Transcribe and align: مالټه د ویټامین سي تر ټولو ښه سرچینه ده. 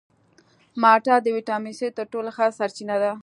مالټه 0.81 1.15
د 1.21 1.27
ویټامین 1.35 1.73
سي 1.79 1.87
تر 1.97 2.05
ټولو 2.13 2.29
ښه 2.35 2.45
سرچینه 2.59 2.95
ده. 3.03 3.11